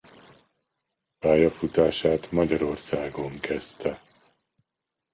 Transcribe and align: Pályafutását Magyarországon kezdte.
Pályafutását 1.19 2.31
Magyarországon 2.31 3.39
kezdte. 3.39 4.01